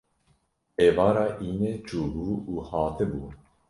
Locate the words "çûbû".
1.87-2.29